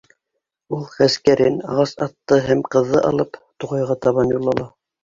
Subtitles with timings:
[0.77, 4.73] Ул, ғәскәрен, ағас атты һәм ҡыҙҙы алып, туғайға табан юл ала.